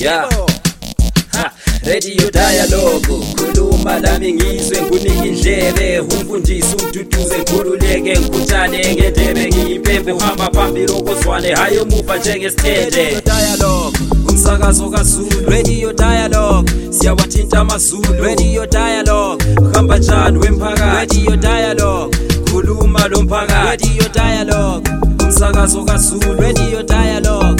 [0.00, 0.28] yeah.
[1.32, 1.52] Ha,
[1.86, 3.06] radio dialogue.
[3.36, 6.00] Khuluma lami ngizwe ngunike indlebe.
[6.00, 9.48] Umfundisi umduduze ngikhululeke ngikhuthane ngendebe.
[9.48, 11.54] Ngiyimpembe uhamba phambili okozwane.
[11.54, 13.22] Hayi omuva njengesithende.
[13.24, 13.98] Dialogue.
[14.28, 15.50] Umsakazo kaZulu.
[15.50, 16.70] Radio dialogue.
[16.90, 18.22] Siyawathinta amazulu.
[18.22, 19.44] Radio dialogue.
[19.60, 21.16] Uhamba njani wemphakathi?
[21.24, 22.16] Radio dialogue.
[22.50, 23.88] Khuluma lo mphakathi.
[23.88, 24.90] Radio dialogue.
[25.24, 26.40] Umsakazo kaZulu.
[26.40, 27.59] Radio dialogue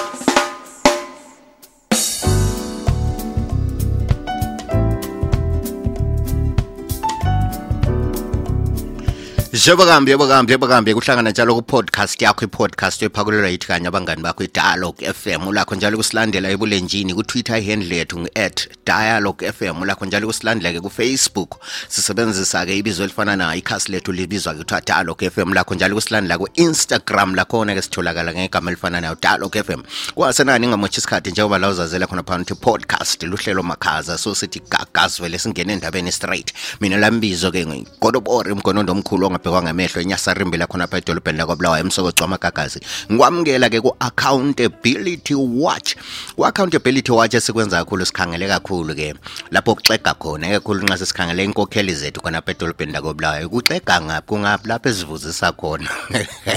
[9.53, 15.47] njengobakambi yobakambi yobakambi kuhlangana njalo ku-podcast yakho i-podcast ephakulelwa yithi kanye abangani bakho i-dialogue fm
[15.47, 21.59] ulakho njalo kusilandela ebulenjini kutwitter ihandle yethu ngu-at dialogue fm ulakho njalo kusilandela-ke kufacebook.
[21.87, 27.35] Sisebenzisa-ke ibizo elifana nayo ikhasi lethu libizwa-ke kuthiwa dialogue fm lakho njalo kusilandela ku-instagram.
[27.35, 29.81] Lakhona-ke sitholakala ngegama elifana nayo dialogue fm
[30.15, 35.39] kwasenani ingamotshi isikhathi njengoba la uzazela khona phana ukuthi podcast luhlelo makhaza so sithi gagazivele
[35.39, 36.53] singene endabeni straight.
[36.81, 42.79] Mina lambizo-ke ngigodobore mgonondo omkhulu ongabhekwa ngamehlo enyasarimbili lakhona phela edolobheni lakwabulawa emsokocwa amagagazi.
[43.11, 45.95] Ngikwamukela ke ku accountability watch.
[46.35, 49.15] Ku accountability watch esikwenza kakhulu sikhangele kakhulu ke
[49.51, 54.67] lapho kuxega khona kakhulu nxa sesikhangele inkokheli zethu khona phela edolobheni lakwabulawa kuxega ngaphi kungaphi
[54.67, 55.89] lapho esivuzisa khona.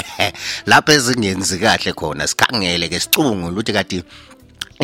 [0.67, 4.03] Lapho ezingenzi kahle khona sikhangele ke sicungule ukuthi kati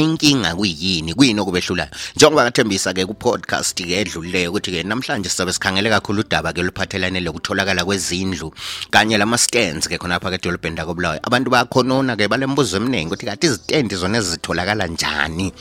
[0.01, 1.15] inkinga kuyini?
[1.15, 6.21] Kuyini okubehlulayo njengoba ngathembisa ke ku podcast ke edlulileyo ukuthi ke namhlanje sizabe sikhangele kakhulu
[6.21, 8.53] udaba ke luphathelane lokutholakala kwezindlu
[8.91, 11.21] kanye lama stands ke khona phakathi edolobheni lakobulawayo.
[11.23, 15.53] Abantu bayakhonona ke balembuzo eminingi ukuthi kathi izitendi zona ezitholakala njani?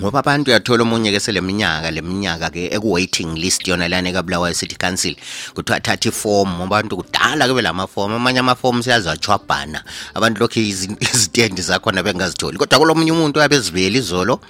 [0.00, 5.14] Ngoba abantu uyathola omunye ke seleminyaka leminyaka ke eku-waiting list yona lana ekabulawayo city council
[5.54, 9.84] kuthiwa thatha ifomu abantu kudala kube la mafomu amanye amafomu chwabana
[10.14, 10.58] abantu lokhu
[11.12, 12.58] izitendi zakhona bengazitholi.
[12.58, 14.40] Kodwa kulomunye umuntu oyabe ezibuyela izolo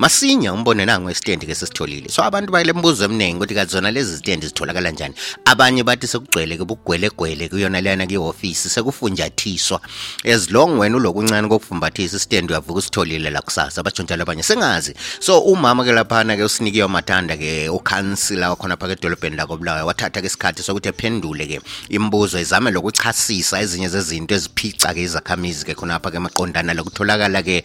[0.00, 2.08] masinya umbone nango isitendi ke sesitholile.
[2.08, 5.14] So abantu bayile mbuzo eminingi ukuthi kathi zona lezi zitendi zitholakala njani?
[5.44, 9.80] Abanye bathi sekugcwele ke bugwelegwele kuyona lana kwi-ofisi sekufunjathiswa.
[10.24, 14.42] As long wena ulokuncane kokufumbathisa isitendi uyavuka usitholile la kusasa batsho njalo abanye.
[14.42, 14.94] Sengazi.
[15.20, 20.26] So umama ke laphana ke usinikiwe amathanda ke ukhansila wakhona phakathi edolobheni lakobulawayo wathatha ke
[20.26, 26.18] isikhathi sokuthi ephendule ke imibuzo izame lokuchasisa ezinye zezinto eziphica ke izakhamizi ke khonapha ke
[26.18, 27.64] maqondana lokutholakala ke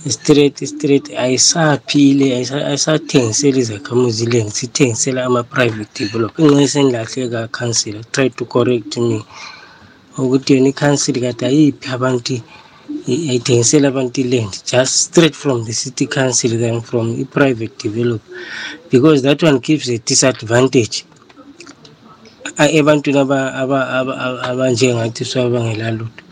[0.08, 2.26] Straight straight ayisaphile
[2.70, 9.18] ayisathengiseli izakhamuzi le sithengisela ama-private develop ingxenye sengilahle ka-council try to correct me
[10.18, 12.34] ukuthi yona i-council kade ayiphi abantu
[13.08, 18.30] ayithengisela abantu i-land just straight from the city council than from i-private developer
[18.92, 20.96] because that one gives a disadvantage
[22.78, 23.18] ebantwini
[24.50, 26.23] abanjengathi swabangela-lutho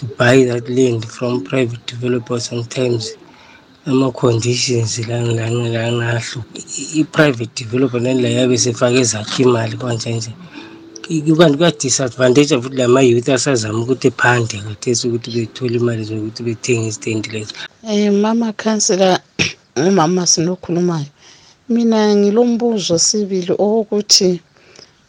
[0.00, 3.16] to buy that land from private developers sometimes.
[3.86, 6.44] Ama-conditions lanahlo
[7.00, 10.32] i-private developer nani la yabe sefake ezakho imali kwanjanje
[11.38, 17.54] kanti kuyadisadvantage futhi lama-youth asazama ukuthi ephande kathesi ukuthi bethole imali zokuthi bethenge izitendi lezo.
[17.82, 19.20] Um mama khansela
[19.76, 21.10] umama sinokhulumayo.
[21.68, 24.40] Mina ngilombuzo sibili owokuthi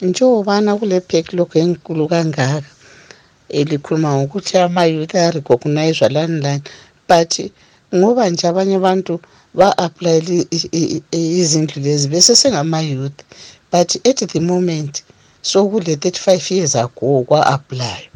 [0.02, 2.81] njengobana kule backlog enkulu kangaka
[3.60, 6.64] elikhuluma ngokuthi ama-youth arecognizwa lani lani.
[7.10, 7.32] But
[7.96, 9.14] ngoba nje abanye abantu
[9.54, 10.46] ba-aplayela
[11.12, 13.20] izindlu lezi besesengama-youth
[13.72, 15.04] but at the moment
[15.42, 18.08] sokule 35 years ago kwa-aplayo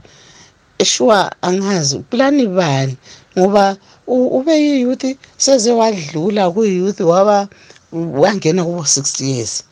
[0.83, 2.95] sure angazi plani bani?
[3.37, 3.77] Ngoba
[4.07, 5.05] ube yi-youth
[5.37, 7.47] seze wadlula kuyi-youth waba
[7.91, 9.63] wangena kubo 60 years.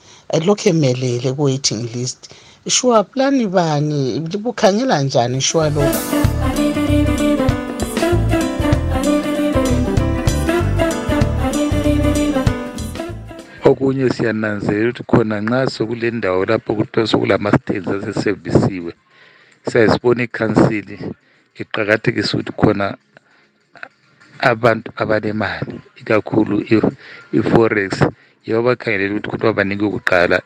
[0.46, 2.30] Lokhu emelele ku-waiting list.
[2.68, 4.20] Sure plani bani.
[4.20, 6.24] Libukhangela njani sure lokhu
[13.74, 18.92] okunye siyananzelela ukuthi khona nxa sokule ndawo lapho kuthiwa sokulama-states asesevisiwe
[19.68, 20.96] siyazibona ikhansili
[21.62, 22.98] iqakathekisa ukuthi khona
[24.52, 26.56] abantu abalemali ikakhulu
[27.38, 27.92] i-forex.
[28.44, 30.38] njengoba bakhangelela ukuthi ukuthi abanike kuqala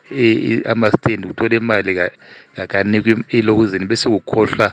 [0.70, 2.10] ama-stand kuthola imali
[2.54, 4.72] ngakanikwa elokuzini bese kukhohlwa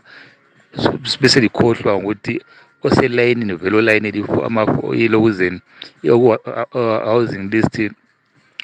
[1.22, 2.42] bese likhohlwa ngokuthi
[2.84, 4.08] oselayinini vele olayini
[5.04, 5.60] elokuzini
[7.06, 7.92] housing list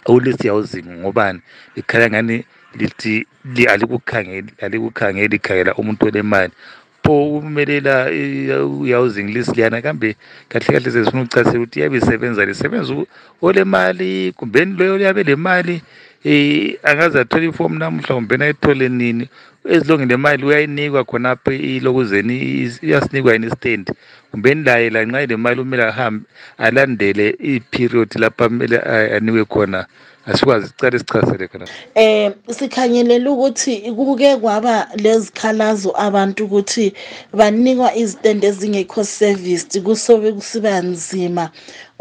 [0.05, 1.39] awulithi housing ngobani?
[1.75, 2.45] Likhala ngani?
[2.75, 3.27] Lithi
[3.69, 6.53] alikukhangeli alikukhangeli khangela umuntu onemali
[7.03, 10.15] pho ukumelela list liyana kambe
[10.49, 13.07] kahle kahle sezifuna ukuchasela ukuthi iyabe isebenza lisebenza ole
[13.41, 15.81] olemali kumbeni loyo le mali
[16.25, 19.29] um angaze athole ifomu namuhla kumbeni ayithole nini
[19.65, 22.35] ezilonge lemali uyayinikwa khonapho ilokuzeni
[22.81, 23.85] iyasinikwa yini istand?
[24.31, 26.25] Kumbeni laye lanxa ilemali kumele ahambe
[26.57, 28.77] alandele i-period lapho kumele
[29.15, 29.85] anikwe khona
[30.25, 31.65] asikwazi sicale sichasele khona.
[31.95, 36.93] Eh sikhanyelela ukuthi kuke kwaba lezikhalazo abantu ukuthi
[37.33, 41.49] banikwa izitende ezingekho serviced kusobe kusiba nzima.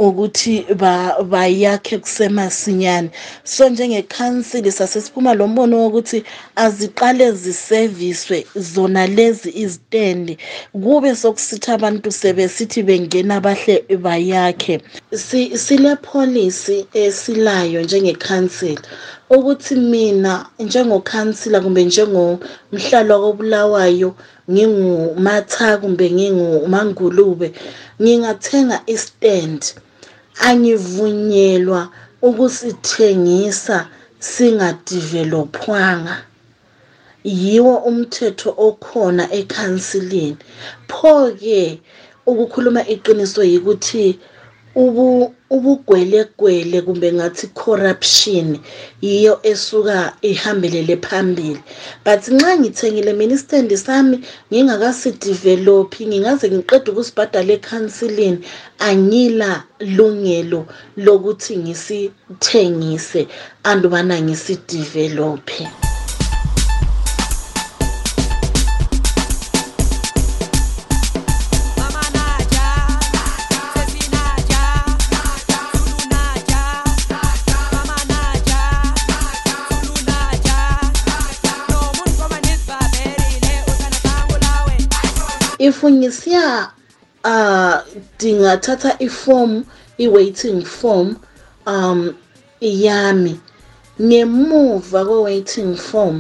[0.07, 3.11] Ukuthi ba- bayakhe kusemasinyane.
[3.45, 6.19] So njengekhansili sasesiphuma lo mbono wokuthi
[6.57, 8.39] aziqale ziseviswe
[8.73, 10.35] zona lezi izitendi
[10.73, 14.81] kube sokusitha abantu sebesithi bengena bahle bayakhe.
[15.13, 18.81] Si- sile policy esilayo njengekhansila
[19.31, 24.11] ukuthi mina njengokhansila kumbe njengomhlalo kobulawayo
[24.51, 27.49] ngingumatha kumbe ngingumangulube
[28.03, 29.63] ngingathenga istand.
[30.49, 31.81] Angivunyelwa
[32.29, 33.77] ukusithengisa
[34.31, 36.17] singadevelophwanga
[37.25, 40.37] yiwo umthetho okhona ekhansilini
[40.91, 41.61] pho-ke
[42.31, 44.05] ukukhuluma iqiniso yikuthi
[44.75, 48.59] ubugwelegwele kumbe ngathi corruption
[49.03, 51.61] yiyo esuka ihambelele phambili.
[52.05, 54.21] But nxa ngithengile mina istendi sami
[54.53, 58.39] ngingakasidevelophi ngingaze ngiqede ukusibhadala ekhansilini
[58.79, 63.27] angila lungelo lokuthi ngisithengise
[63.63, 65.90] andubana ngisidevelophe
[85.71, 86.73] if ngisiya
[87.25, 87.77] uh
[88.19, 89.65] dingathatha iform
[89.99, 91.17] i-waiting form
[91.67, 92.01] um
[92.61, 93.35] yami
[94.01, 96.17] ngemuva kwe-waiting form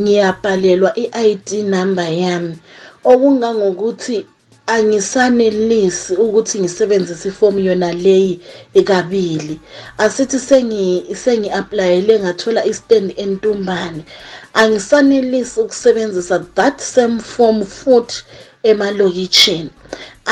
[0.00, 2.54] ngiyabhalelwa i-ID number yami.
[3.04, 4.26] Okungangokuthi
[4.66, 8.40] angisanelisi ukuthi ngisebenzise ifomu yona leyi
[8.74, 9.60] ekabili.
[9.98, 10.84] Asithi sengi
[11.24, 14.04] sengi-aplayele ngathola istand entumbane.
[14.54, 18.24] Angisanelisi ukusebenzisa that same form futhi
[18.70, 19.70] emalokitshini.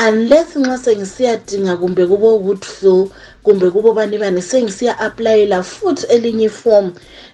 [0.07, 3.09] Unless nxa sengisiyadinga kumbe kubo woodville
[3.43, 6.91] kumbe kubo bani bani sengisiya-aplayela futhi elinye iform.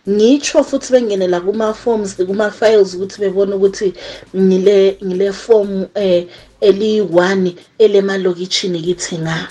[0.10, 3.94] Ngitsho futhi bengenela kuma-forms kuma-files ukuthi bebone ukuthi
[4.36, 6.28] ngile ngile form eh
[6.62, 9.48] eliyi-one elemalokitshini kithi nga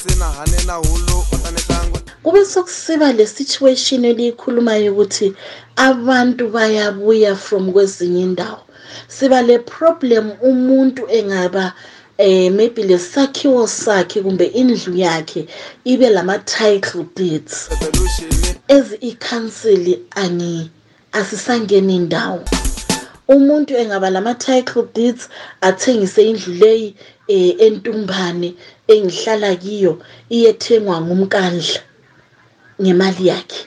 [2.22, 5.32] kube sokusiba le situation eliyikhulumayo ukuthi
[5.76, 8.67] abantu bayabuya from kwezinye indawo.
[9.08, 11.72] Siba le problem umuntu engaba
[12.18, 15.46] eh maybe lesakhiwo sakhe kumbe indlu yakhe
[15.84, 17.68] ibe lama title deeds.
[18.68, 20.70] Ezi ikhansili ani
[21.12, 22.44] asisangeni indawo
[23.28, 25.28] umuntu engaba lama title deeds
[25.60, 26.94] athengise indlu leyi
[27.28, 28.54] eh, entumbane
[28.88, 29.92] engihlala kiyo
[30.30, 31.80] iyethengwa ngumkandla
[32.82, 33.66] ngemali yakhe.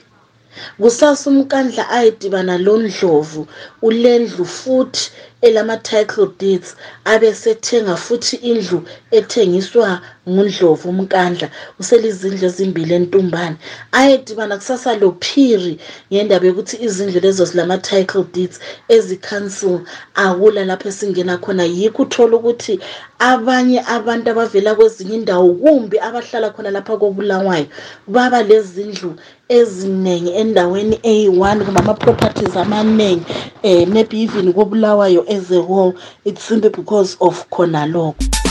[0.80, 3.42] Kusasa umkandla ayedibana londlovu
[3.82, 5.10] ulendlu futhi
[5.42, 11.48] elama-title deeds abe sethenga futhi indlu ethengiswa ngundlovu umkandla
[11.80, 13.56] uselizindlu ezimbili entumbane.
[13.92, 15.78] Ayedibana kusasa lo phiri
[16.12, 19.80] ngendaba yokuthi izindlu lezo zilama-title deeds ezi-council
[20.14, 21.64] akula lapho esingena khona.
[21.64, 22.80] Yikho uthola ukuthi
[23.18, 27.66] abanye abantu abavela kwezinye indawo kumbe abahlala khona lapha kobulawayo
[28.08, 29.14] baba lezindlu
[29.48, 33.24] eziningi endaweni eyi-one kumbe ama-properties amaningi
[33.64, 38.41] um maybe even kobulawayo as a whole it's simply because of khona lokho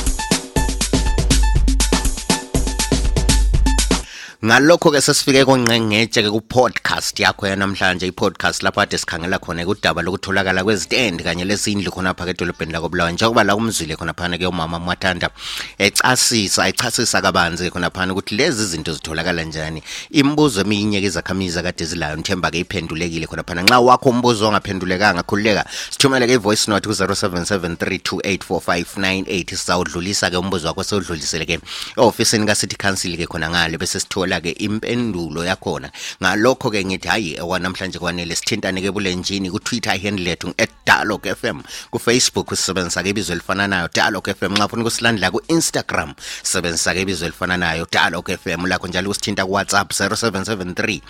[4.41, 10.63] ngalokho ke sesifike konqengetshe ke ku-podcast yakho yanamhlanje i-podcast lapho ade sikhangela khona kudaba lokutholakala
[10.63, 13.13] kwezitendi kanye lesindlu khonapha ke edolobheni lakobulawayo.
[13.13, 15.29] Njengoba la kumzwile khonaphana ke umama mwathanda
[15.77, 19.83] echasisa kabanzi ke khonaphana ukuthi lezi zinto zitholakala njani.
[20.09, 23.61] Imibuzo eminye ke izakhamizi kade zilayo nithemba ke iphendulekile khonaphana.
[23.61, 31.45] Nxa wakho umbuzo ongaphendulekanga khululeka sithumele ke i-voice note ku-0773284598 sizawudlulisa ke umbuzo wakho sewudlulisele
[31.45, 31.59] ke
[31.97, 35.91] e-ofisini ka-city council ke khona ngale bese sithola sithola ke impendulo yakhona.
[36.21, 40.53] Ngalokho ke ngithi hayi wanamhlanje kwanele sithintane ke bulenjini ku Twitter handle lethu
[40.85, 41.61] @dialog FM
[41.91, 47.01] ku Facebook usebenzisa ke ibizo elifananayo dialog FM nxa ufuna ukusilandela ku Instagram sebenzisa ke
[47.01, 51.01] ibizo elifananayo dialog FM lakho njalo usithinta ku WhatsApp 0773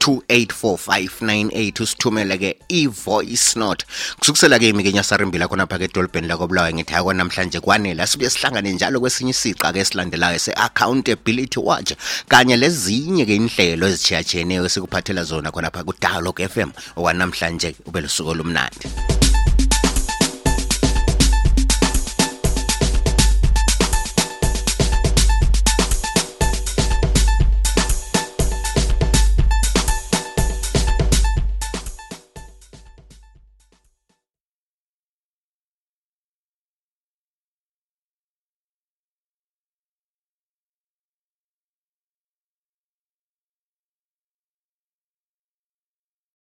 [0.00, 3.86] 284598 usithumele ke i-voice note
[4.18, 8.72] kusukusela ke imi ke nyasarimbila khona phaka edolobheni lakobulawayo ngithi hayi namhlanje kwanele asibe sihlangane
[8.72, 11.92] njalo kwesinye isiqa ke esilandelayo se-accountability watch
[12.28, 16.70] kanye lezinye nezinye-ke inhlelo ezijiyajiyeneyo esikuphathela zona khonapha kudialog f m.
[16.98, 18.86] Okwanamhlanje ube lusuku olumnandi.